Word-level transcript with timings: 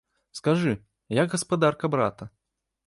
Скажы, 0.39 0.73
як 1.21 1.37
гаспадарка 1.37 1.85
брата? 1.97 2.23